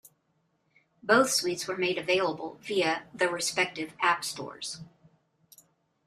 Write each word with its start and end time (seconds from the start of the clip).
Both 1.03 1.29
suites 1.29 1.67
were 1.67 1.77
made 1.77 1.99
available 1.99 2.57
via 2.63 3.03
the 3.13 3.29
respective 3.29 3.93
App 4.01 4.25
Stores. 4.25 4.81